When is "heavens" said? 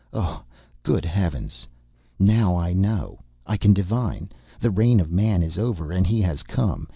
1.05-1.67